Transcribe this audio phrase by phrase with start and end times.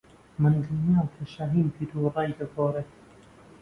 [0.41, 2.89] من دڵنیام کە شاھین بیروڕای دەگۆڕێت.